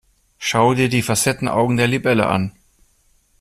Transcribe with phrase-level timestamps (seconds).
[0.39, 2.53] Schau dir die Facettenaugen der Libelle an.